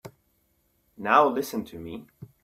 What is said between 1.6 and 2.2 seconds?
to me.